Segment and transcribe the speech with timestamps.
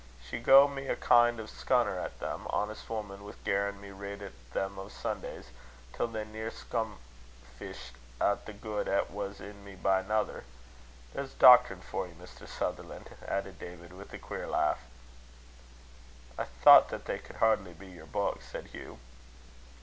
[0.27, 3.91] She gae me a kin' o' a scunner at them, honest woman, wi' garrin' me
[3.91, 5.49] read at them o' Sundays,
[5.93, 10.43] till they near scomfisht a' the guid 'at was in me by nater.
[11.13, 12.47] There's doctrine for ye, Mr.
[12.47, 14.79] Sutherlan'!" added David, with a queer laugh.
[16.35, 18.97] "I thought they could hardly be your books," said Hugh.